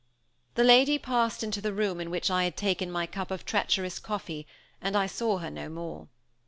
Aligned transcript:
The 0.55 0.63
lady 0.63 0.97
passed 0.97 1.43
into 1.43 1.61
the 1.61 1.75
room 1.75 2.01
in 2.01 2.09
which 2.09 2.31
I 2.31 2.45
had 2.45 2.57
taken 2.57 2.91
my 2.91 3.05
cup 3.05 3.29
of 3.29 3.45
treacherous 3.45 3.99
coffee, 3.99 4.47
and 4.81 4.95
I 4.97 5.05
saw 5.05 5.37
her 5.37 5.51
no 5.51 5.69
more. 5.69 6.07